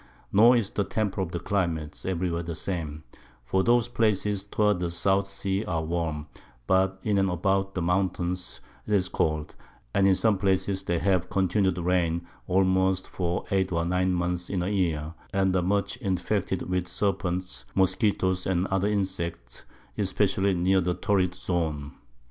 Nor 0.33 0.57
is 0.57 0.71
the 0.71 0.83
Temper 0.83 1.21
of 1.21 1.31
the 1.31 1.37
Climate 1.39 2.03
every 2.07 2.31
where 2.31 2.41
the 2.41 2.55
same, 2.55 3.03
for 3.45 3.63
those 3.63 3.87
Places 3.87 4.43
towards 4.43 4.79
the 4.79 4.89
South 4.89 5.27
Sea 5.27 5.63
are 5.65 5.83
warm, 5.83 6.25
but 6.65 6.99
in 7.03 7.19
and 7.19 7.29
about 7.29 7.75
the 7.75 7.83
Mountains 7.83 8.61
'tis 8.87 9.07
cold; 9.07 9.53
and 9.93 10.07
in 10.07 10.15
some 10.15 10.39
places 10.39 10.81
they 10.85 10.97
have 10.97 11.29
continu'd 11.29 11.77
Rains 11.77 12.23
almost 12.47 13.07
for 13.07 13.45
8 13.51 13.71
or 13.71 13.85
9 13.85 14.11
months 14.11 14.49
in 14.49 14.63
a 14.63 14.69
Year, 14.69 15.13
and 15.35 15.55
are 15.55 15.61
much 15.61 15.97
infected 15.97 16.63
with 16.67 16.87
Serpents, 16.87 17.65
Moskitto's, 17.75 18.47
and 18.47 18.65
other 18.69 18.87
Insects, 18.87 19.65
especially 19.99 20.55
near 20.55 20.81
the 20.81 20.95
Torrid 20.95 21.35
Zone. 21.35 21.91